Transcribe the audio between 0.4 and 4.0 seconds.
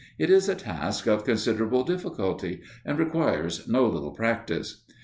a task of considerable difficulty, and requires no